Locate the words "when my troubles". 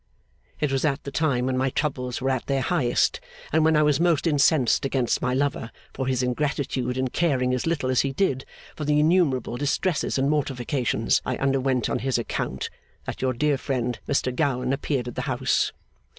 1.45-2.21